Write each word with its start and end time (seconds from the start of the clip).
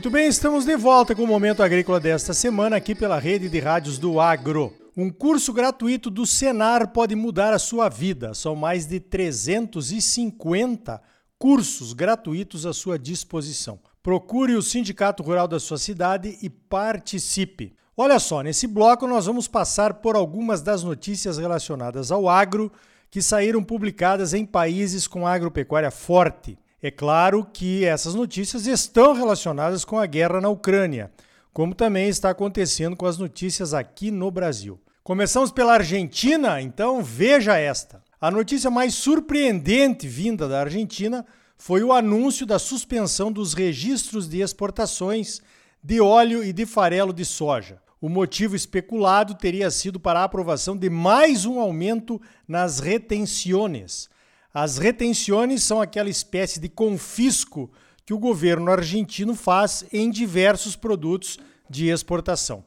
Muito 0.00 0.08
bem, 0.08 0.28
estamos 0.28 0.64
de 0.64 0.74
volta 0.78 1.14
com 1.14 1.24
o 1.24 1.26
Momento 1.26 1.62
Agrícola 1.62 2.00
desta 2.00 2.32
semana 2.32 2.76
aqui 2.76 2.94
pela 2.94 3.18
rede 3.18 3.50
de 3.50 3.60
rádios 3.60 3.98
do 3.98 4.18
Agro. 4.18 4.72
Um 4.96 5.10
curso 5.10 5.52
gratuito 5.52 6.08
do 6.08 6.24
Senar 6.24 6.88
pode 6.88 7.14
mudar 7.14 7.52
a 7.52 7.58
sua 7.58 7.90
vida. 7.90 8.32
São 8.32 8.56
mais 8.56 8.86
de 8.86 8.98
350 8.98 11.02
cursos 11.38 11.92
gratuitos 11.92 12.64
à 12.64 12.72
sua 12.72 12.98
disposição. 12.98 13.78
Procure 14.02 14.54
o 14.54 14.62
Sindicato 14.62 15.22
Rural 15.22 15.46
da 15.46 15.60
sua 15.60 15.76
cidade 15.76 16.38
e 16.40 16.48
participe. 16.48 17.74
Olha 17.94 18.18
só, 18.18 18.40
nesse 18.40 18.66
bloco 18.66 19.06
nós 19.06 19.26
vamos 19.26 19.46
passar 19.46 19.92
por 19.92 20.16
algumas 20.16 20.62
das 20.62 20.82
notícias 20.82 21.36
relacionadas 21.36 22.10
ao 22.10 22.26
agro 22.26 22.72
que 23.10 23.20
saíram 23.20 23.62
publicadas 23.62 24.32
em 24.32 24.46
países 24.46 25.06
com 25.06 25.26
agropecuária 25.26 25.90
forte. 25.90 26.58
É 26.82 26.90
claro 26.90 27.46
que 27.52 27.84
essas 27.84 28.14
notícias 28.14 28.66
estão 28.66 29.12
relacionadas 29.12 29.84
com 29.84 29.98
a 29.98 30.06
guerra 30.06 30.40
na 30.40 30.48
Ucrânia, 30.48 31.10
como 31.52 31.74
também 31.74 32.08
está 32.08 32.30
acontecendo 32.30 32.96
com 32.96 33.04
as 33.04 33.18
notícias 33.18 33.74
aqui 33.74 34.10
no 34.10 34.30
Brasil. 34.30 34.80
Começamos 35.04 35.50
pela 35.50 35.74
Argentina, 35.74 36.58
então 36.62 37.02
veja 37.02 37.58
esta. 37.58 38.02
A 38.18 38.30
notícia 38.30 38.70
mais 38.70 38.94
surpreendente 38.94 40.08
vinda 40.08 40.48
da 40.48 40.60
Argentina 40.60 41.26
foi 41.58 41.82
o 41.82 41.92
anúncio 41.92 42.46
da 42.46 42.58
suspensão 42.58 43.30
dos 43.30 43.52
registros 43.52 44.26
de 44.26 44.40
exportações 44.40 45.42
de 45.84 46.00
óleo 46.00 46.42
e 46.42 46.50
de 46.50 46.64
farelo 46.64 47.12
de 47.12 47.26
soja. 47.26 47.78
O 48.00 48.08
motivo 48.08 48.56
especulado 48.56 49.34
teria 49.34 49.70
sido 49.70 50.00
para 50.00 50.20
a 50.20 50.24
aprovação 50.24 50.74
de 50.74 50.88
mais 50.88 51.44
um 51.44 51.60
aumento 51.60 52.18
nas 52.48 52.80
retenções 52.80 54.08
as 54.52 54.78
retenções 54.78 55.62
são 55.62 55.80
aquela 55.80 56.10
espécie 56.10 56.58
de 56.58 56.68
confisco 56.68 57.70
que 58.04 58.12
o 58.12 58.18
governo 58.18 58.70
argentino 58.70 59.34
faz 59.34 59.84
em 59.92 60.10
diversos 60.10 60.74
produtos 60.74 61.38
de 61.68 61.88
exportação. 61.88 62.64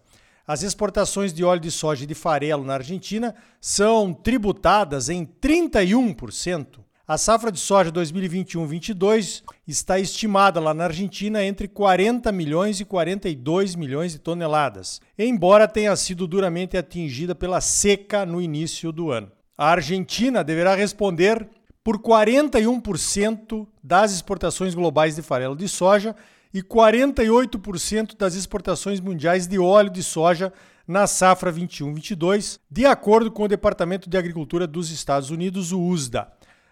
As 0.48 0.64
exportações 0.64 1.34
de 1.34 1.44
óleo 1.44 1.59
de 1.59 1.72
soja 1.72 2.03
e 2.03 2.08
de 2.08 2.14
farelo 2.14 2.64
na 2.64 2.75
Argentina 2.75 3.36
são 3.59 4.14
tributadas 4.14 5.09
em 5.09 5.25
31%. 5.25 6.80
A 7.06 7.17
safra 7.17 7.52
de 7.52 7.59
soja 7.59 7.92
2021-22 7.92 9.44
está 9.68 10.00
estimada 10.00 10.62
lá 10.62 10.73
na 10.73 10.86
Argentina 10.86 11.44
entre 11.44 11.68
40 11.68 12.31
milhões 12.31 12.80
e 12.80 12.86
42 12.86 13.75
milhões 13.75 14.14
de 14.14 14.20
toneladas, 14.20 15.02
embora 15.20 15.68
tenha 15.68 15.94
sido 15.97 16.25
duramente 16.25 16.78
atingida 16.78 17.36
pela 17.36 17.59
seca 17.59 18.25
no 18.25 18.42
início 18.42 18.90
do 18.92 19.12
ano. 19.12 19.30
A 19.58 19.72
Argentina 19.72 20.45
deverá 20.45 20.75
responder 20.75 21.45
por 21.84 22.00
41% 22.00 23.67
das 23.84 24.14
exportações 24.14 24.73
globais 24.73 25.16
de 25.16 25.22
farelo 25.22 25.56
de 25.56 25.67
soja 25.67 26.16
e 26.53 26.62
48% 26.62 28.16
das 28.17 28.36
exportações 28.36 29.00
mundiais 29.00 29.48
de 29.48 29.59
óleo 29.59 29.90
de 29.90 30.02
soja 30.02 30.53
na 30.88 31.08
safra 31.08 31.52
21-22, 31.52 32.59
de 32.70 32.86
acordo 32.86 33.31
com 33.31 33.44
o 33.44 33.48
Departamento 33.48 34.09
de 34.09 34.17
Agricultura 34.17 34.67
dos 34.67 34.92
Estados 34.92 35.30
Unidos, 35.30 35.72
o 35.72 35.81
USDA. 35.81 36.31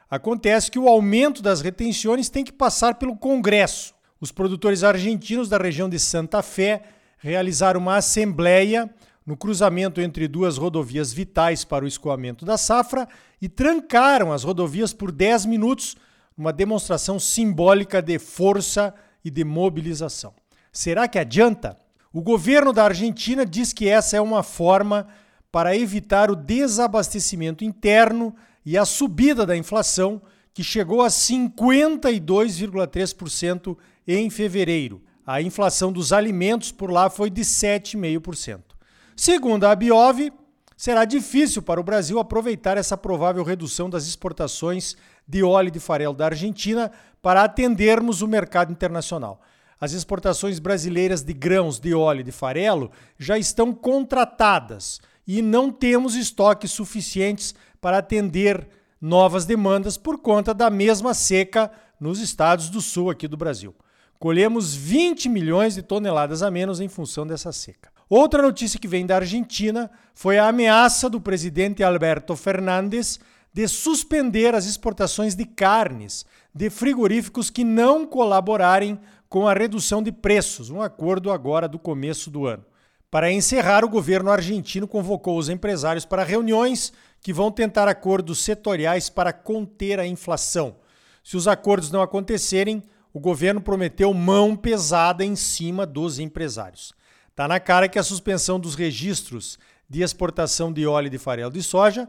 Acontece 0.09 0.69
que 0.69 0.79
o 0.79 0.87
aumento 0.87 1.41
das 1.41 1.61
retenções 1.61 2.29
tem 2.29 2.43
que 2.43 2.51
passar 2.51 2.95
pelo 2.95 3.15
Congresso. 3.15 3.93
Os 4.19 4.31
produtores 4.31 4.83
argentinos 4.83 5.49
da 5.49 5.57
região 5.57 5.89
de 5.89 5.97
Santa 5.97 6.41
Fé 6.41 6.83
realizaram 7.17 7.79
uma 7.79 7.95
assembleia 7.95 8.89
no 9.31 9.37
cruzamento 9.37 10.01
entre 10.01 10.27
duas 10.27 10.57
rodovias 10.57 11.13
vitais 11.13 11.63
para 11.63 11.85
o 11.85 11.87
escoamento 11.87 12.43
da 12.43 12.57
safra 12.57 13.07
e 13.41 13.47
trancaram 13.47 14.33
as 14.33 14.43
rodovias 14.43 14.91
por 14.91 15.09
10 15.09 15.45
minutos, 15.45 15.95
uma 16.37 16.51
demonstração 16.51 17.17
simbólica 17.17 18.01
de 18.01 18.19
força 18.19 18.93
e 19.23 19.31
de 19.31 19.45
mobilização. 19.45 20.33
Será 20.69 21.07
que 21.07 21.17
adianta? 21.17 21.77
O 22.11 22.21
governo 22.21 22.73
da 22.73 22.83
Argentina 22.83 23.45
diz 23.45 23.71
que 23.71 23.87
essa 23.87 24.17
é 24.17 24.21
uma 24.21 24.43
forma 24.43 25.07
para 25.49 25.77
evitar 25.77 26.29
o 26.29 26.35
desabastecimento 26.35 27.63
interno 27.63 28.35
e 28.65 28.77
a 28.77 28.83
subida 28.83 29.45
da 29.45 29.55
inflação, 29.55 30.21
que 30.53 30.61
chegou 30.61 31.01
a 31.01 31.07
52,3% 31.07 33.77
em 34.05 34.29
fevereiro. 34.29 35.01
A 35.25 35.41
inflação 35.41 35.89
dos 35.89 36.11
alimentos 36.11 36.73
por 36.73 36.91
lá 36.91 37.09
foi 37.09 37.29
de 37.29 37.43
7,5%. 37.43 38.70
Segundo 39.15 39.65
a 39.65 39.75
Biov, 39.75 40.31
será 40.75 41.05
difícil 41.05 41.61
para 41.61 41.79
o 41.79 41.83
Brasil 41.83 42.19
aproveitar 42.19 42.77
essa 42.77 42.97
provável 42.97 43.43
redução 43.43 43.89
das 43.89 44.07
exportações 44.07 44.95
de 45.27 45.43
óleo 45.43 45.69
de 45.71 45.79
farelo 45.79 46.13
da 46.13 46.25
Argentina 46.25 46.91
para 47.21 47.43
atendermos 47.43 48.21
o 48.21 48.27
mercado 48.27 48.71
internacional. 48.71 49.39
As 49.79 49.93
exportações 49.93 50.59
brasileiras 50.59 51.23
de 51.23 51.33
grãos 51.33 51.79
de 51.79 51.93
óleo 51.93 52.23
de 52.23 52.31
farelo 52.31 52.91
já 53.17 53.37
estão 53.37 53.73
contratadas 53.73 54.99
e 55.27 55.41
não 55.41 55.71
temos 55.71 56.15
estoques 56.15 56.71
suficientes 56.71 57.53
para 57.79 57.97
atender 57.97 58.67
novas 58.99 59.45
demandas 59.45 59.97
por 59.97 60.19
conta 60.19 60.53
da 60.53 60.69
mesma 60.69 61.13
seca 61.13 61.71
nos 61.99 62.19
estados 62.19 62.69
do 62.69 62.81
sul 62.81 63.09
aqui 63.09 63.27
do 63.27 63.37
Brasil. 63.37 63.75
Colhemos 64.19 64.75
20 64.75 65.29
milhões 65.29 65.75
de 65.75 65.81
toneladas 65.81 66.43
a 66.43 66.51
menos 66.51 66.79
em 66.79 66.87
função 66.87 67.25
dessa 67.25 67.51
seca. 67.51 67.90
Outra 68.13 68.41
notícia 68.41 68.77
que 68.77 68.89
vem 68.89 69.05
da 69.05 69.15
Argentina 69.15 69.89
foi 70.13 70.37
a 70.37 70.49
ameaça 70.49 71.09
do 71.09 71.21
presidente 71.21 71.81
Alberto 71.81 72.35
Fernandes 72.35 73.21
de 73.53 73.65
suspender 73.69 74.53
as 74.53 74.65
exportações 74.65 75.33
de 75.33 75.45
carnes 75.45 76.25
de 76.53 76.69
frigoríficos 76.69 77.49
que 77.49 77.63
não 77.63 78.05
colaborarem 78.05 78.99
com 79.29 79.47
a 79.47 79.53
redução 79.53 80.03
de 80.03 80.11
preços, 80.11 80.69
um 80.69 80.81
acordo 80.81 81.31
agora 81.31 81.69
do 81.69 81.79
começo 81.79 82.29
do 82.29 82.45
ano. 82.45 82.65
Para 83.09 83.31
encerrar, 83.31 83.85
o 83.85 83.89
governo 83.89 84.29
argentino 84.29 84.89
convocou 84.89 85.37
os 85.37 85.47
empresários 85.47 86.03
para 86.03 86.25
reuniões 86.25 86.91
que 87.21 87.31
vão 87.31 87.49
tentar 87.49 87.87
acordos 87.87 88.39
setoriais 88.39 89.09
para 89.09 89.31
conter 89.31 90.01
a 90.01 90.05
inflação. 90.05 90.75
Se 91.23 91.37
os 91.37 91.47
acordos 91.47 91.89
não 91.89 92.01
acontecerem, 92.01 92.83
o 93.13 93.21
governo 93.21 93.61
prometeu 93.61 94.13
mão 94.13 94.53
pesada 94.53 95.23
em 95.23 95.37
cima 95.37 95.85
dos 95.85 96.19
empresários. 96.19 96.93
Está 97.41 97.47
na 97.47 97.59
cara 97.59 97.89
que 97.89 97.97
a 97.97 98.03
suspensão 98.03 98.59
dos 98.59 98.75
registros 98.75 99.57
de 99.89 100.03
exportação 100.03 100.71
de 100.71 100.85
óleo 100.85 101.09
de 101.09 101.17
farelo 101.17 101.49
de 101.49 101.63
soja 101.63 102.07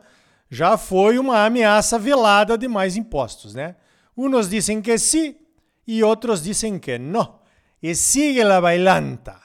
já 0.50 0.76
foi 0.76 1.18
uma 1.18 1.46
ameaça 1.46 1.98
velada 1.98 2.58
de 2.58 2.68
mais 2.68 2.98
impostos, 2.98 3.54
né? 3.54 3.76
Uns 4.14 4.46
dizem 4.46 4.82
que 4.82 4.98
sim 4.98 5.34
e 5.86 6.04
outros 6.04 6.42
dizem 6.42 6.78
que 6.78 6.98
não. 6.98 7.38
E 7.82 7.94
sigue 7.94 8.44
la 8.44 8.60
bailanta. 8.60 9.40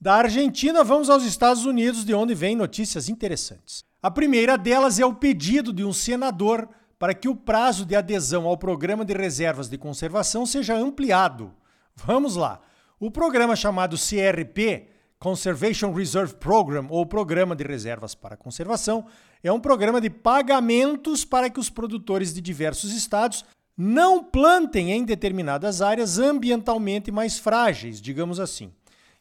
Da 0.00 0.14
Argentina, 0.14 0.82
vamos 0.82 1.10
aos 1.10 1.22
Estados 1.22 1.66
Unidos, 1.66 2.02
de 2.02 2.14
onde 2.14 2.34
vêm 2.34 2.56
notícias 2.56 3.10
interessantes. 3.10 3.84
A 4.02 4.10
primeira 4.10 4.56
delas 4.56 4.98
é 4.98 5.04
o 5.04 5.12
pedido 5.12 5.70
de 5.70 5.84
um 5.84 5.92
senador 5.92 6.66
para 6.98 7.12
que 7.12 7.28
o 7.28 7.36
prazo 7.36 7.84
de 7.84 7.94
adesão 7.94 8.46
ao 8.46 8.56
programa 8.56 9.04
de 9.04 9.12
reservas 9.12 9.68
de 9.68 9.76
conservação 9.76 10.46
seja 10.46 10.74
ampliado. 10.74 11.52
Vamos 11.94 12.36
lá. 12.36 12.62
O 12.98 13.10
programa 13.10 13.54
chamado 13.54 13.98
CRP 13.98 14.89
Conservation 15.20 15.92
Reserve 15.92 16.32
Program, 16.36 16.86
ou 16.88 17.04
Programa 17.04 17.54
de 17.54 17.62
Reservas 17.62 18.14
para 18.14 18.38
Conservação, 18.38 19.04
é 19.44 19.52
um 19.52 19.60
programa 19.60 20.00
de 20.00 20.08
pagamentos 20.08 21.26
para 21.26 21.50
que 21.50 21.60
os 21.60 21.68
produtores 21.68 22.32
de 22.32 22.40
diversos 22.40 22.94
estados 22.94 23.44
não 23.76 24.24
plantem 24.24 24.90
em 24.92 25.04
determinadas 25.04 25.82
áreas 25.82 26.18
ambientalmente 26.18 27.12
mais 27.12 27.38
frágeis, 27.38 28.00
digamos 28.00 28.40
assim. 28.40 28.72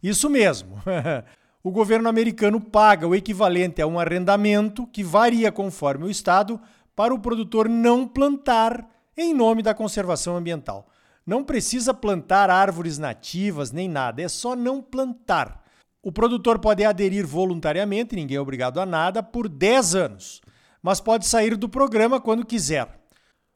Isso 0.01 0.29
mesmo. 0.29 0.81
o 1.61 1.69
governo 1.69 2.07
americano 2.07 2.61
paga 2.61 3.05
o 3.05 3.13
equivalente 3.13 3.81
a 3.81 3.87
um 3.87 3.99
arrendamento 3.99 4.87
que 4.87 5.03
varia 5.03 5.51
conforme 5.51 6.05
o 6.05 6.09
estado 6.09 6.61
para 6.95 7.13
o 7.13 7.19
produtor 7.19 7.67
não 7.67 8.07
plantar 8.07 8.89
em 9.17 9.33
nome 9.33 9.61
da 9.61 9.73
conservação 9.73 10.37
ambiental. 10.37 10.87
Não 11.25 11.43
precisa 11.43 11.93
plantar 11.93 12.49
árvores 12.49 12.97
nativas 12.97 13.73
nem 13.73 13.89
nada, 13.89 14.21
é 14.21 14.29
só 14.29 14.55
não 14.55 14.81
plantar. 14.81 15.67
O 16.01 16.11
produtor 16.13 16.59
pode 16.59 16.83
aderir 16.85 17.27
voluntariamente, 17.27 18.15
ninguém 18.15 18.37
é 18.37 18.41
obrigado 18.41 18.79
a 18.79 18.85
nada, 18.85 19.21
por 19.21 19.49
10 19.49 19.95
anos, 19.95 20.41
mas 20.81 21.01
pode 21.01 21.25
sair 21.27 21.57
do 21.57 21.67
programa 21.67 22.21
quando 22.21 22.45
quiser. 22.45 22.99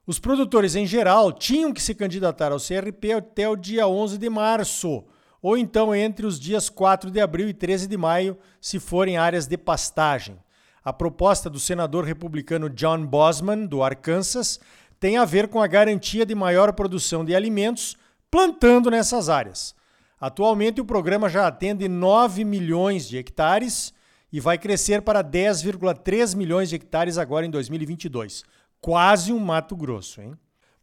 Os 0.06 0.20
produtores, 0.20 0.76
em 0.76 0.86
geral, 0.86 1.32
tinham 1.32 1.72
que 1.72 1.82
se 1.82 1.96
candidatar 1.96 2.52
ao 2.52 2.60
CRP 2.60 3.14
até 3.14 3.48
o 3.48 3.56
dia 3.56 3.88
11 3.88 4.18
de 4.18 4.30
março, 4.30 5.06
ou 5.42 5.58
então 5.58 5.96
entre 5.96 6.26
os 6.26 6.38
dias 6.38 6.70
4 6.70 7.10
de 7.10 7.22
abril 7.22 7.48
e 7.48 7.54
13 7.54 7.88
de 7.88 7.96
maio, 7.96 8.38
se 8.60 8.78
forem 8.78 9.18
áreas 9.18 9.48
de 9.48 9.58
pastagem. 9.58 10.38
A 10.84 10.92
proposta 10.92 11.50
do 11.50 11.62
senador 11.62 12.04
republicano 12.04 12.70
John 12.70 13.06
Bosman, 13.06 13.66
do 13.66 13.82
Arkansas, 13.82 14.60
tem 15.00 15.16
a 15.16 15.24
ver 15.24 15.48
com 15.48 15.62
a 15.62 15.68
garantia 15.68 16.26
de 16.26 16.36
maior 16.36 16.74
produção 16.74 17.24
de 17.24 17.34
alimentos 17.34 17.96
plantando 18.30 18.92
nessas 18.92 19.30
áreas. 19.30 19.74
Atualmente, 20.24 20.80
o 20.80 20.86
programa 20.86 21.28
já 21.28 21.46
atende 21.46 21.90
9 21.90 22.46
milhões 22.46 23.10
de 23.10 23.18
hectares 23.18 23.94
e 24.32 24.40
vai 24.40 24.58
crescer 24.58 25.02
para 25.02 25.22
10,3 25.22 26.34
milhões 26.34 26.70
de 26.70 26.78
hectares 26.78 27.18
agora 27.18 27.46
em 27.46 27.50
2022. 27.50 28.46
Quase 28.80 29.34
um 29.34 29.40
Mato 29.40 29.76
Grosso, 29.76 30.22
hein? 30.22 30.34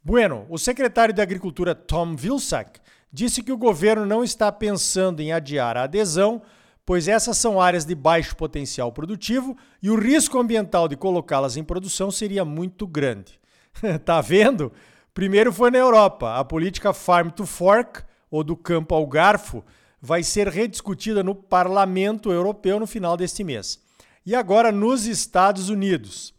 Bueno, 0.05 0.45
o 0.51 0.59
secretário 0.59 1.15
de 1.15 1.23
Agricultura 1.23 1.75
Tom 1.75 2.15
Vilsack 2.15 2.81
disse 3.11 3.43
que 3.43 3.51
o 3.51 3.57
governo 3.57 4.05
não 4.05 4.23
está 4.23 4.53
pensando 4.53 5.21
em 5.21 5.33
adiar 5.33 5.75
a 5.75 5.85
adesão, 5.85 6.43
pois 6.85 7.09
essas 7.09 7.39
são 7.39 7.59
áreas 7.59 7.87
de 7.87 7.95
baixo 7.95 8.37
potencial 8.37 8.93
produtivo 8.93 9.57
e 9.83 9.89
o 9.89 9.99
risco 9.99 10.39
ambiental 10.39 10.87
de 10.87 10.97
colocá-las 10.97 11.57
em 11.57 11.65
produção 11.65 12.11
seria 12.11 12.45
muito 12.45 12.87
grande. 12.87 13.41
tá 14.05 14.21
vendo? 14.21 14.71
Primeiro 15.15 15.51
foi 15.51 15.71
na 15.71 15.79
Europa. 15.79 16.35
A 16.35 16.45
política 16.45 16.93
Farm 16.93 17.31
to 17.31 17.47
Fork, 17.47 18.03
ou 18.31 18.45
do 18.45 18.57
campo 18.57 18.95
ao 18.95 19.07
garfo, 19.07 19.65
vai 20.01 20.23
ser 20.23 20.49
rediscutida 20.49 21.23
no 21.23 21.35
Parlamento 21.35 22.33
Europeu 22.33 22.81
no 22.81 22.87
final 22.87 23.17
deste 23.17 23.45
mês. 23.45 23.81
E 24.25 24.35
agora 24.35 24.71
nos 24.71 25.07
Estados 25.07 25.69
Unidos. 25.69 26.33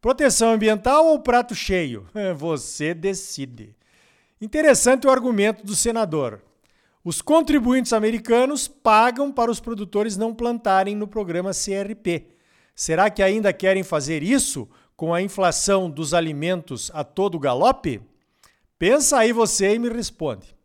Proteção 0.00 0.52
ambiental 0.52 1.06
ou 1.06 1.20
prato 1.20 1.54
cheio? 1.54 2.06
Você 2.36 2.94
decide. 2.94 3.74
Interessante 4.40 5.06
o 5.06 5.10
argumento 5.10 5.66
do 5.66 5.74
senador. 5.74 6.40
Os 7.04 7.22
contribuintes 7.22 7.92
americanos 7.92 8.68
pagam 8.68 9.32
para 9.32 9.50
os 9.50 9.58
produtores 9.60 10.16
não 10.16 10.34
plantarem 10.34 10.94
no 10.94 11.08
programa 11.08 11.50
CRP. 11.52 12.28
Será 12.74 13.10
que 13.10 13.22
ainda 13.22 13.52
querem 13.52 13.82
fazer 13.82 14.22
isso 14.22 14.68
com 14.96 15.14
a 15.14 15.22
inflação 15.22 15.90
dos 15.90 16.12
alimentos 16.12 16.90
a 16.94 17.02
todo 17.02 17.38
galope? 17.38 18.00
Pensa 18.78 19.18
aí 19.18 19.32
você 19.32 19.74
e 19.74 19.78
me 19.78 19.88
responde. 19.88 20.57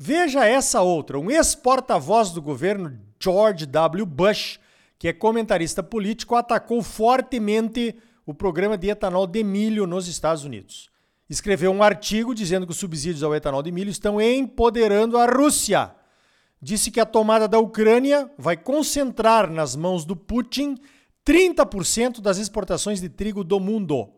Veja 0.00 0.44
essa 0.44 0.80
outra. 0.80 1.18
Um 1.18 1.28
ex-porta-voz 1.28 2.30
do 2.30 2.40
governo, 2.40 2.96
George 3.20 3.66
W. 3.66 4.06
Bush, 4.06 4.60
que 4.96 5.08
é 5.08 5.12
comentarista 5.12 5.82
político, 5.82 6.36
atacou 6.36 6.80
fortemente 6.84 7.96
o 8.24 8.32
programa 8.32 8.78
de 8.78 8.90
etanol 8.90 9.26
de 9.26 9.42
milho 9.42 9.88
nos 9.88 10.06
Estados 10.06 10.44
Unidos. 10.44 10.88
Escreveu 11.28 11.72
um 11.72 11.82
artigo 11.82 12.32
dizendo 12.32 12.64
que 12.64 12.70
os 12.70 12.78
subsídios 12.78 13.24
ao 13.24 13.34
etanol 13.34 13.60
de 13.60 13.72
milho 13.72 13.90
estão 13.90 14.20
empoderando 14.20 15.18
a 15.18 15.26
Rússia. 15.26 15.92
Disse 16.62 16.92
que 16.92 17.00
a 17.00 17.06
tomada 17.06 17.48
da 17.48 17.58
Ucrânia 17.58 18.30
vai 18.38 18.56
concentrar 18.56 19.50
nas 19.50 19.74
mãos 19.74 20.04
do 20.04 20.14
Putin 20.14 20.76
30% 21.26 22.20
das 22.20 22.38
exportações 22.38 23.00
de 23.00 23.08
trigo 23.08 23.42
do 23.42 23.58
mundo. 23.58 24.10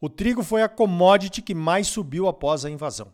O 0.00 0.08
trigo 0.08 0.44
foi 0.44 0.62
a 0.62 0.68
commodity 0.68 1.42
que 1.42 1.54
mais 1.54 1.88
subiu 1.88 2.28
após 2.28 2.64
a 2.64 2.70
invasão. 2.70 3.12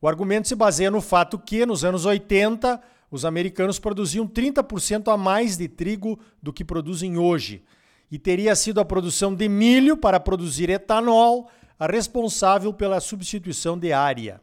O 0.00 0.08
argumento 0.08 0.48
se 0.48 0.54
baseia 0.54 0.90
no 0.90 1.00
fato 1.00 1.38
que, 1.38 1.66
nos 1.66 1.84
anos 1.84 2.06
80, 2.06 2.80
os 3.10 3.24
americanos 3.24 3.78
produziam 3.78 4.26
30% 4.26 5.12
a 5.12 5.16
mais 5.16 5.56
de 5.56 5.68
trigo 5.68 6.18
do 6.42 6.52
que 6.52 6.64
produzem 6.64 7.18
hoje. 7.18 7.62
E 8.10 8.18
teria 8.18 8.56
sido 8.56 8.80
a 8.80 8.84
produção 8.84 9.34
de 9.34 9.48
milho 9.48 9.96
para 9.96 10.18
produzir 10.18 10.70
etanol 10.70 11.50
a 11.78 11.86
responsável 11.86 12.72
pela 12.72 13.00
substituição 13.00 13.78
de 13.78 13.92
área. 13.92 14.40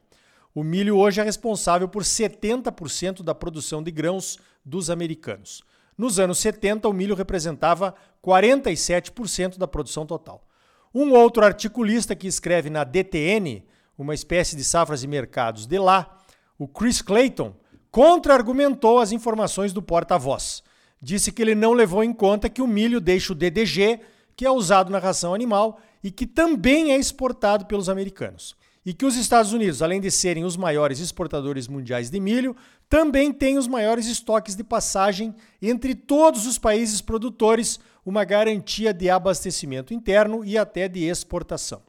O 0.53 0.63
milho 0.63 0.97
hoje 0.97 1.21
é 1.21 1.23
responsável 1.23 1.87
por 1.87 2.03
70% 2.03 3.23
da 3.23 3.35
produção 3.35 3.81
de 3.81 3.91
grãos 3.91 4.37
dos 4.65 4.89
americanos. 4.89 5.63
Nos 5.97 6.19
anos 6.19 6.37
70, 6.39 6.87
o 6.87 6.93
milho 6.93 7.15
representava 7.15 7.95
47% 8.23 9.57
da 9.57 9.67
produção 9.67 10.05
total. 10.05 10.47
Um 10.93 11.11
outro 11.13 11.43
articulista 11.43 12.15
que 12.15 12.27
escreve 12.27 12.69
na 12.69 12.83
DTN, 12.83 13.63
uma 13.97 14.13
espécie 14.13 14.55
de 14.55 14.63
safras 14.63 15.03
e 15.03 15.07
mercados 15.07 15.65
de 15.65 15.79
lá, 15.79 16.19
o 16.57 16.67
Chris 16.67 17.01
Clayton, 17.01 17.55
contra-argumentou 17.89 18.99
as 18.99 19.11
informações 19.11 19.73
do 19.73 19.81
porta-voz. 19.81 20.63
Disse 21.01 21.31
que 21.31 21.41
ele 21.41 21.55
não 21.55 21.73
levou 21.73 22.03
em 22.03 22.13
conta 22.13 22.49
que 22.49 22.61
o 22.61 22.67
milho 22.67 23.01
deixa 23.01 23.33
o 23.33 23.35
DDG, 23.35 23.99
que 24.35 24.45
é 24.45 24.51
usado 24.51 24.91
na 24.91 24.99
ração 24.99 25.33
animal 25.33 25.79
e 26.03 26.11
que 26.11 26.27
também 26.27 26.91
é 26.91 26.97
exportado 26.97 27.65
pelos 27.65 27.89
americanos. 27.89 28.55
E 28.85 28.93
que 28.93 29.05
os 29.05 29.17
Estados 29.17 29.51
Unidos, 29.51 29.81
além 29.81 29.99
de 29.99 30.09
serem 30.09 30.45
os 30.45 30.55
maiores 30.55 30.99
exportadores 30.99 31.67
mundiais 31.67 32.09
de 32.09 32.19
milho, 32.19 32.55
também 32.87 33.33
têm 33.33 33.57
os 33.57 33.67
maiores 33.67 34.05
estoques 34.05 34.55
de 34.55 34.63
passagem 34.63 35.35
entre 35.61 35.93
todos 35.93 36.47
os 36.47 36.57
países 36.57 37.01
produtores, 37.01 37.79
uma 38.05 38.23
garantia 38.23 38.93
de 38.93 39.09
abastecimento 39.09 39.93
interno 39.93 40.45
e 40.45 40.57
até 40.57 40.87
de 40.87 41.03
exportação. 41.03 41.81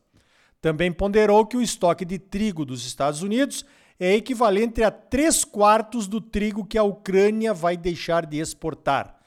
Também 0.61 0.93
ponderou 0.93 1.47
que 1.47 1.57
o 1.57 1.63
estoque 1.63 2.05
de 2.05 2.19
trigo 2.19 2.65
dos 2.65 2.85
Estados 2.87 3.23
Unidos 3.23 3.65
é 3.99 4.15
equivalente 4.15 4.83
a 4.83 4.91
3 4.91 5.45
quartos 5.45 6.07
do 6.07 6.21
trigo 6.21 6.65
que 6.65 6.79
a 6.79 6.83
Ucrânia 6.83 7.55
vai 7.55 7.77
deixar 7.77 8.27
de 8.27 8.39
exportar. 8.39 9.19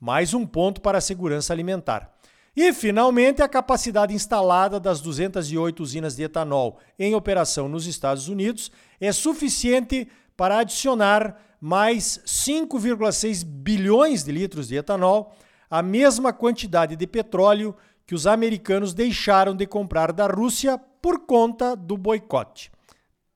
Mais 0.00 0.32
um 0.32 0.46
ponto 0.46 0.80
para 0.80 0.98
a 0.98 1.02
segurança 1.02 1.52
alimentar. 1.52 2.14
E, 2.56 2.72
finalmente, 2.72 3.42
a 3.42 3.48
capacidade 3.48 4.14
instalada 4.14 4.80
das 4.80 5.00
208 5.00 5.82
usinas 5.82 6.16
de 6.16 6.24
etanol 6.24 6.78
em 6.98 7.14
operação 7.14 7.68
nos 7.68 7.86
Estados 7.86 8.28
Unidos 8.28 8.70
é 9.00 9.12
suficiente 9.12 10.08
para 10.36 10.58
adicionar 10.58 11.36
mais 11.60 12.20
5,6 12.26 13.44
bilhões 13.44 14.24
de 14.24 14.32
litros 14.32 14.68
de 14.68 14.76
etanol 14.76 15.34
a 15.70 15.82
mesma 15.82 16.32
quantidade 16.32 16.96
de 16.96 17.06
petróleo 17.06 17.76
que 18.08 18.14
os 18.14 18.26
americanos 18.26 18.94
deixaram 18.94 19.54
de 19.54 19.66
comprar 19.66 20.12
da 20.12 20.26
Rússia 20.26 20.78
por 20.78 21.26
conta 21.26 21.76
do 21.76 21.94
boicote. 21.94 22.72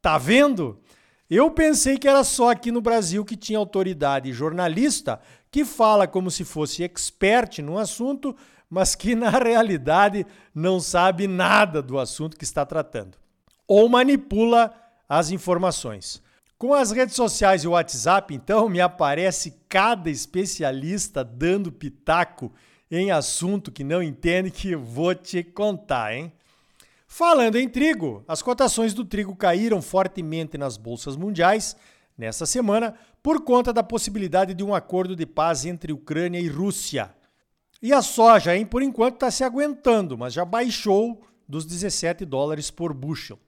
Tá 0.01 0.17
vendo? 0.17 0.81
Eu 1.29 1.51
pensei 1.51 1.99
que 1.99 2.09
era 2.09 2.25
só 2.25 2.51
aqui 2.51 2.73
no 2.73 2.81
Brasil 2.81 3.23
que 3.23 3.37
tinha 3.37 3.59
autoridade 3.59 4.33
jornalista 4.33 5.21
que 5.51 5.63
fala 5.63 6.09
como 6.09 6.31
se 6.31 6.43
fosse 6.43 6.83
expert 6.83 7.59
no 7.59 7.77
assunto, 7.77 8.35
mas 8.71 8.95
que 8.95 9.15
na 9.15 9.29
realidade 9.37 10.25
não 10.55 10.81
sabe 10.81 11.27
nada 11.27 11.83
do 11.83 11.99
assunto 11.99 12.35
que 12.35 12.45
está 12.45 12.65
tratando. 12.65 13.19
Ou 13.69 13.91
manipula 13.91 14.73
as 15.07 15.31
informações. 15.31 16.23
Com 16.57 16.73
as 16.73 16.93
redes 16.93 17.15
sociais 17.15 17.63
e 17.65 17.69
o 17.69 17.73
WhatsApp, 17.73 18.35
então, 18.35 18.71
me 18.71 18.81
aparece 18.81 19.55
cada 19.69 20.09
especialista 20.09 21.23
dando 21.23 21.71
pitaco 21.71 22.51
em 22.99 23.11
assunto 23.11 23.73
que 23.73 23.83
não 23.83 24.03
entende 24.03 24.51
que 24.51 24.77
vou 24.77 25.15
te 25.15 25.43
contar, 25.43 26.15
hein? 26.15 26.33
Falando 27.07 27.57
em 27.57 27.69
trigo, 27.69 28.25
as 28.27 28.43
cotações 28.43 28.95
do 28.95 29.05
trigo 29.05 29.35
caíram 29.35 29.83
fortemente 29.83 30.57
nas 30.57 30.77
bolsas 30.77 31.17
mundiais 31.17 31.77
nesta 32.17 32.47
semana 32.47 32.95
por 33.23 33.43
conta 33.45 33.73
da 33.73 33.83
possibilidade 33.83 34.55
de 34.55 34.63
um 34.63 34.75
acordo 34.75 35.15
de 35.17 35.27
paz 35.27 35.65
entre 35.65 35.93
Ucrânia 35.93 36.39
e 36.39 36.49
Rússia. 36.49 37.15
E 37.81 37.93
a 37.93 38.01
soja, 38.03 38.57
hein, 38.57 38.65
por 38.65 38.83
enquanto 38.83 39.15
está 39.15 39.31
se 39.31 39.43
aguentando, 39.43 40.17
mas 40.17 40.33
já 40.33 40.45
baixou 40.45 41.23
dos 41.49 41.67
17 41.67 42.25
dólares 42.25 42.71
por 42.71 42.95
bushel. 42.95 43.39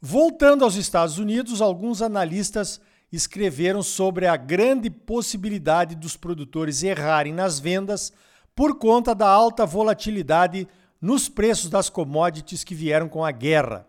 Voltando 0.00 0.64
aos 0.64 0.76
Estados 0.76 1.18
Unidos, 1.18 1.60
alguns 1.60 2.02
analistas 2.02 2.80
escreveram 3.10 3.82
sobre 3.82 4.26
a 4.26 4.36
grande 4.36 4.90
possibilidade 4.90 5.94
dos 5.94 6.16
produtores 6.16 6.82
errarem 6.82 7.32
nas 7.32 7.58
vendas 7.58 8.12
por 8.58 8.74
conta 8.74 9.14
da 9.14 9.28
alta 9.28 9.64
volatilidade 9.64 10.66
nos 11.00 11.28
preços 11.28 11.70
das 11.70 11.88
commodities 11.88 12.64
que 12.64 12.74
vieram 12.74 13.08
com 13.08 13.24
a 13.24 13.30
guerra. 13.30 13.86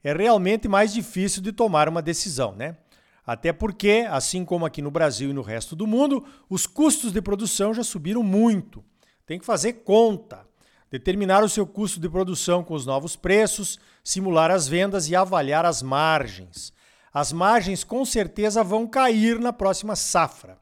É 0.00 0.12
realmente 0.12 0.68
mais 0.68 0.92
difícil 0.92 1.42
de 1.42 1.50
tomar 1.50 1.88
uma 1.88 2.00
decisão, 2.00 2.54
né? 2.54 2.76
Até 3.26 3.52
porque, 3.52 4.06
assim 4.08 4.44
como 4.44 4.64
aqui 4.64 4.80
no 4.80 4.92
Brasil 4.92 5.30
e 5.30 5.32
no 5.32 5.42
resto 5.42 5.74
do 5.74 5.88
mundo, 5.88 6.24
os 6.48 6.68
custos 6.68 7.10
de 7.10 7.20
produção 7.20 7.74
já 7.74 7.82
subiram 7.82 8.22
muito. 8.22 8.84
Tem 9.26 9.40
que 9.40 9.44
fazer 9.44 9.72
conta 9.82 10.46
determinar 10.88 11.42
o 11.42 11.48
seu 11.48 11.66
custo 11.66 11.98
de 11.98 12.08
produção 12.08 12.62
com 12.62 12.74
os 12.74 12.86
novos 12.86 13.16
preços, 13.16 13.76
simular 14.04 14.52
as 14.52 14.68
vendas 14.68 15.08
e 15.08 15.16
avaliar 15.16 15.66
as 15.66 15.82
margens. 15.82 16.72
As 17.12 17.32
margens 17.32 17.82
com 17.82 18.04
certeza 18.04 18.62
vão 18.62 18.86
cair 18.86 19.40
na 19.40 19.52
próxima 19.52 19.96
safra. 19.96 20.60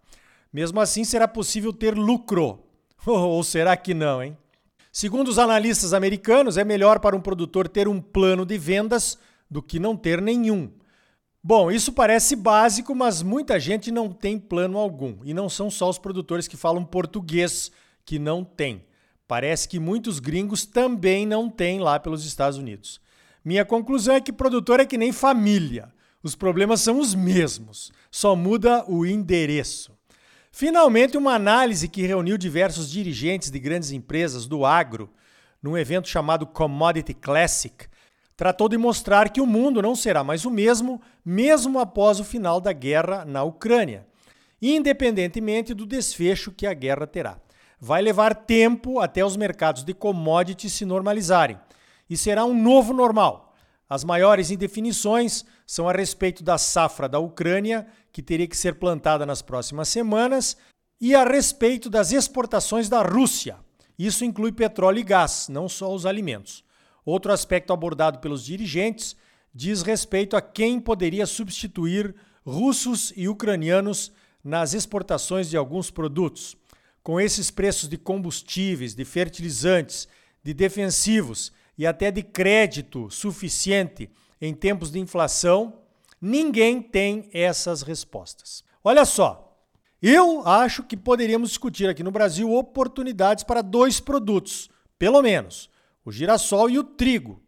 Mesmo 0.51 0.81
assim, 0.81 1.05
será 1.05 1.29
possível 1.29 1.75
ter 1.75 1.95
lucro. 1.95 2.64
Ou 3.11 3.43
será 3.43 3.77
que 3.77 3.95
não, 3.95 4.23
hein? 4.23 4.37
Segundo 4.93 5.29
os 5.29 5.39
analistas 5.39 5.93
americanos, 5.93 6.57
é 6.57 6.65
melhor 6.65 7.01
para 7.01 7.17
um 7.17 7.21
produtor 7.21 7.69
ter 7.69 7.89
um 7.89 8.01
plano 8.01 8.47
de 8.47 8.57
vendas 8.57 9.19
do 9.51 9.63
que 9.63 9.79
não 9.79 9.97
ter 9.97 10.23
nenhum. 10.23 10.71
Bom, 11.43 11.71
isso 11.71 11.93
parece 11.93 12.35
básico, 12.35 12.95
mas 12.95 13.21
muita 13.21 13.61
gente 13.61 13.91
não 13.91 14.11
tem 14.11 14.39
plano 14.39 14.79
algum. 14.79 15.19
E 15.25 15.35
não 15.35 15.49
são 15.49 15.71
só 15.71 15.91
os 15.91 15.99
produtores 15.99 16.49
que 16.49 16.57
falam 16.57 16.85
português 16.85 17.71
que 18.05 18.19
não 18.19 18.43
têm. 18.45 18.85
Parece 19.27 19.69
que 19.69 19.81
muitos 19.81 20.21
gringos 20.21 20.65
também 20.65 21.27
não 21.27 21.51
têm 21.51 21.81
lá 21.81 21.99
pelos 21.99 22.25
Estados 22.25 22.59
Unidos. 22.59 23.01
Minha 23.45 23.65
conclusão 23.65 24.15
é 24.15 24.21
que 24.21 24.33
produtor 24.33 24.81
é 24.81 24.87
que 24.87 24.97
nem 24.97 25.13
família. 25.13 25.93
Os 26.23 26.35
problemas 26.35 26.81
são 26.81 26.99
os 26.99 27.15
mesmos, 27.15 27.93
só 28.11 28.35
muda 28.35 28.85
o 28.89 29.05
endereço. 29.05 29.94
Finalmente, 30.57 31.17
uma 31.17 31.35
análise 31.35 31.89
que 31.89 32.07
reuniu 32.07 32.39
diversos 32.39 32.89
dirigentes 32.89 33.51
de 33.51 33.59
grandes 33.59 33.91
empresas 33.91 34.47
do 34.47 34.65
agro, 34.65 35.11
num 35.61 35.77
evento 35.77 36.09
chamado 36.09 36.47
Commodity 36.47 37.13
Classic, 37.13 37.89
tratou 38.37 38.69
de 38.69 38.79
mostrar 38.79 39.31
que 39.31 39.41
o 39.41 39.47
mundo 39.47 39.83
não 39.83 39.97
será 39.97 40.23
mais 40.23 40.45
o 40.45 40.51
mesmo, 40.53 41.03
mesmo 41.25 41.81
após 41.81 42.21
o 42.21 42.25
final 42.25 42.61
da 42.61 42.73
guerra 42.73 43.25
na 43.25 43.43
Ucrânia, 43.43 44.07
independentemente 44.63 45.75
do 45.75 45.85
desfecho 45.85 46.53
que 46.53 46.69
a 46.69 46.73
guerra 46.73 47.05
terá. 47.05 47.37
Vai 47.81 48.01
levar 48.01 48.33
tempo 48.33 49.01
até 49.01 49.25
os 49.25 49.37
mercados 49.37 49.83
de 49.83 49.93
commodities 49.93 50.73
se 50.73 50.85
normalizarem 50.85 51.59
e 52.09 52.17
será 52.17 52.45
um 52.45 52.55
novo 52.55 52.93
normal. 52.95 53.44
As 53.89 54.03
maiores 54.03 54.51
indefinições 54.51 55.45
são 55.67 55.89
a 55.89 55.93
respeito 55.93 56.43
da 56.43 56.57
safra 56.57 57.09
da 57.09 57.19
Ucrânia, 57.19 57.87
que 58.13 58.23
teria 58.23 58.47
que 58.47 58.57
ser 58.57 58.77
plantada 58.77 59.27
nas 59.27 59.43
próximas 59.43 59.89
semanas, 59.89 60.57
e 61.01 61.15
a 61.15 61.25
respeito 61.25 61.91
das 61.91 62.13
exportações 62.13 62.89
da 62.89 63.03
Rússia. 63.03 63.57
Isso 63.99 64.25
inclui 64.25 64.53
petróleo 64.53 65.01
e 65.01 65.03
gás, 65.03 65.49
não 65.49 65.69
só 65.69 65.95
os 65.95 66.07
alimentos. 66.07 66.65
Outro 67.05 67.33
aspecto 67.33 67.73
abordado 67.73 68.19
pelos 68.19 68.45
dirigentes 68.45 69.15
diz 69.55 69.83
respeito 69.83 70.37
a 70.37 70.41
quem 70.41 70.81
poderia 70.81 71.27
substituir 71.27 72.15
russos 72.45 73.13
e 73.17 73.29
ucranianos 73.29 74.13
nas 74.43 74.75
exportações 74.75 75.49
de 75.49 75.57
alguns 75.57 75.91
produtos. 75.91 76.57
Com 77.03 77.21
esses 77.21 77.51
preços 77.51 77.89
de 77.89 77.99
combustíveis, 77.99 78.95
de 78.95 79.05
fertilizantes, 79.05 80.09
de 80.43 80.55
defensivos 80.55 81.53
e 81.77 81.87
até 81.87 82.11
de 82.11 82.23
crédito 82.23 83.11
suficiente 83.11 84.11
em 84.41 84.55
tempos 84.55 84.91
de 84.91 84.99
inflação, 84.99 85.81
ninguém 86.21 86.81
tem 86.81 87.29
essas 87.33 87.83
respostas. 87.83 88.65
Olha 88.83 89.05
só, 89.05 89.57
eu 90.03 90.47
acho 90.47 90.83
que 90.83 90.97
poderíamos 90.97 91.49
discutir 91.49 91.89
aqui 91.89 92.03
no 92.03 92.11
Brasil 92.11 92.53
oportunidades 92.53 93.43
para 93.43 93.63
dois 93.63 94.01
produtos, 94.01 94.69
pelo 94.99 95.23
menos, 95.23 95.71
o 96.05 96.13
girassol 96.13 96.69
e 96.69 96.79
o 96.79 96.85
trigo. 96.85 97.43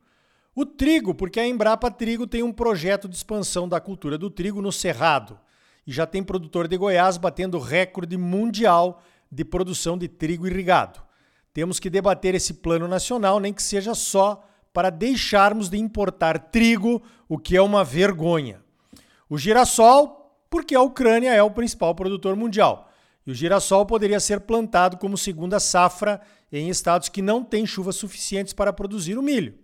O 0.54 0.64
trigo, 0.64 1.14
porque 1.14 1.38
a 1.38 1.46
Embrapa 1.46 1.90
Trigo 1.90 2.26
tem 2.26 2.42
um 2.42 2.50
projeto 2.50 3.06
de 3.06 3.14
expansão 3.14 3.68
da 3.68 3.78
cultura 3.78 4.16
do 4.16 4.30
trigo 4.30 4.62
no 4.62 4.72
Cerrado 4.72 5.38
e 5.86 5.92
já 5.92 6.06
tem 6.06 6.24
produtor 6.24 6.66
de 6.66 6.78
Goiás 6.78 7.18
batendo 7.18 7.58
recorde 7.58 8.16
mundial 8.16 9.02
de 9.30 9.44
produção 9.44 9.98
de 9.98 10.08
trigo 10.08 10.46
irrigado. 10.46 11.05
Temos 11.56 11.80
que 11.80 11.88
debater 11.88 12.34
esse 12.34 12.52
plano 12.52 12.86
nacional, 12.86 13.40
nem 13.40 13.50
que 13.50 13.62
seja 13.62 13.94
só 13.94 14.46
para 14.74 14.90
deixarmos 14.90 15.70
de 15.70 15.78
importar 15.78 16.38
trigo, 16.38 17.02
o 17.26 17.38
que 17.38 17.56
é 17.56 17.62
uma 17.62 17.82
vergonha. 17.82 18.60
O 19.26 19.38
girassol, 19.38 20.38
porque 20.50 20.74
a 20.74 20.82
Ucrânia 20.82 21.32
é 21.32 21.42
o 21.42 21.50
principal 21.50 21.94
produtor 21.94 22.36
mundial. 22.36 22.92
E 23.26 23.30
o 23.30 23.34
girassol 23.34 23.86
poderia 23.86 24.20
ser 24.20 24.40
plantado 24.40 24.98
como 24.98 25.16
segunda 25.16 25.58
safra 25.58 26.20
em 26.52 26.68
estados 26.68 27.08
que 27.08 27.22
não 27.22 27.42
têm 27.42 27.64
chuvas 27.64 27.96
suficientes 27.96 28.52
para 28.52 28.70
produzir 28.70 29.16
o 29.16 29.22
milho. 29.22 29.54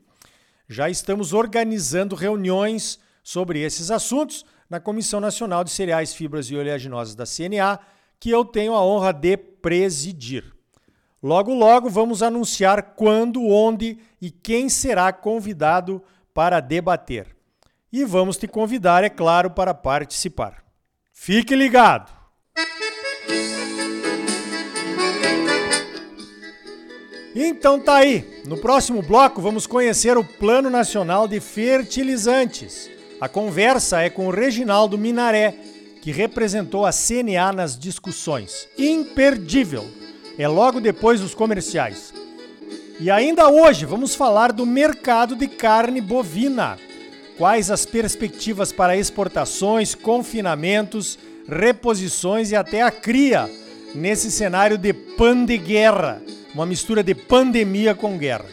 Já 0.67 0.89
estamos 0.89 1.35
organizando 1.35 2.17
reuniões 2.17 2.99
sobre 3.23 3.61
esses 3.61 3.91
assuntos 3.91 4.47
na 4.71 4.81
Comissão 4.81 5.21
Nacional 5.21 5.63
de 5.63 5.71
Cereais, 5.71 6.15
Fibras 6.15 6.47
e 6.47 6.57
Oleaginosas 6.57 7.15
da 7.15 7.27
CNA, 7.27 7.79
que 8.19 8.31
eu 8.31 8.47
tenho 8.47 8.73
a 8.73 8.83
honra 8.83 9.13
de 9.13 9.37
presidir. 9.37 10.62
Logo, 11.23 11.55
logo 11.55 11.89
vamos 11.89 12.21
anunciar 12.21 12.95
quando, 12.97 13.47
onde 13.47 13.97
e 14.21 14.29
quem 14.29 14.69
será 14.69 15.13
convidado 15.13 16.03
para 16.35 16.59
debater. 16.59 17.37
E 17.93 18.05
vamos 18.05 18.37
te 18.37 18.49
convidar, 18.49 19.05
é 19.05 19.09
claro, 19.09 19.51
para 19.51 19.73
participar. 19.73 20.65
Fique 21.13 21.55
ligado! 21.55 22.11
Então 27.35 27.79
tá 27.79 27.97
aí. 27.97 28.43
No 28.45 28.59
próximo 28.59 29.01
bloco 29.01 29.41
vamos 29.41 29.67
conhecer 29.67 30.19
o 30.19 30.25
Plano 30.25 30.69
Nacional 30.69 31.29
de 31.29 31.39
Fertilizantes. 31.39 32.91
A 33.21 33.29
conversa 33.29 34.03
é 34.03 34.11
com 34.11 34.27
o 34.27 34.31
Reginaldo 34.31 34.99
Minaré, 34.99 35.55
que 36.03 36.11
representou 36.11 36.85
a 36.85 36.91
CNA 36.91 37.53
nas 37.53 37.79
discussões. 37.79 38.69
Imperdível. 38.77 40.02
É 40.39 40.49
logo 40.49 40.81
depois 40.81 41.21
dos 41.21 41.35
comerciais. 41.35 42.13
E 43.01 43.11
ainda 43.11 43.49
hoje 43.49 43.85
vamos 43.85 44.15
falar 44.15 44.53
do 44.53 44.65
mercado 44.65 45.35
de 45.35 45.49
carne 45.49 46.01
bovina. 46.01 46.79
Quais 47.37 47.71
as 47.71 47.85
perspectivas 47.85 48.73
para 48.73 48.97
exportações, 48.97 49.95
confinamentos, 49.95 51.19
reposições 51.49 52.51
e 52.51 52.57
até 52.57 52.83
a 52.83 52.91
cria 52.91 53.51
nesse 53.95 54.31
cenário 54.31 54.79
de 54.79 54.93
pan-de-guerra 54.93 56.23
uma 56.55 56.67
mistura 56.67 57.03
de 57.03 57.15
pandemia 57.15 57.95
com 57.95 58.19
guerra. 58.19 58.45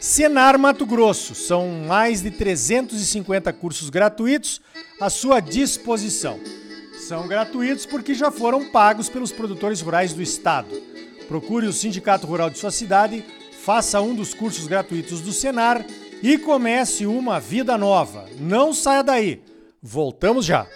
Senar 0.00 0.58
Mato 0.58 0.86
Grosso, 0.86 1.34
são 1.34 1.68
mais 1.86 2.22
de 2.22 2.30
350 2.30 3.52
cursos 3.54 3.90
gratuitos 3.90 4.60
à 5.00 5.10
sua 5.10 5.40
disposição. 5.40 6.38
São 6.98 7.26
gratuitos 7.26 7.86
porque 7.86 8.14
já 8.14 8.30
foram 8.30 8.70
pagos 8.70 9.08
pelos 9.08 9.32
produtores 9.32 9.80
rurais 9.80 10.12
do 10.12 10.22
estado. 10.22 10.68
Procure 11.28 11.66
o 11.66 11.72
Sindicato 11.72 12.26
Rural 12.26 12.48
de 12.48 12.58
sua 12.58 12.70
cidade, 12.70 13.22
faça 13.62 14.00
um 14.00 14.14
dos 14.14 14.32
cursos 14.32 14.66
gratuitos 14.66 15.20
do 15.20 15.30
Senar 15.30 15.84
e 16.22 16.38
comece 16.38 17.06
uma 17.06 17.38
vida 17.38 17.76
nova. 17.76 18.24
Não 18.40 18.72
saia 18.72 19.04
daí. 19.04 19.42
Voltamos 19.82 20.46
já. 20.46 20.66